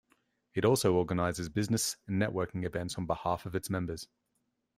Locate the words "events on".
2.65-3.05